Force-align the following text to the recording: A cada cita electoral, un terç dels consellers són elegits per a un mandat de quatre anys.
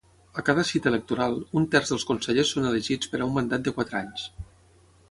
A 0.41 0.43
cada 0.45 0.63
cita 0.69 0.89
electoral, 0.91 1.37
un 1.61 1.67
terç 1.75 1.91
dels 1.93 2.07
consellers 2.13 2.55
són 2.57 2.67
elegits 2.71 3.13
per 3.13 3.23
a 3.23 3.25
un 3.31 3.39
mandat 3.39 3.69
de 3.71 3.77
quatre 3.79 4.03
anys. 4.03 4.31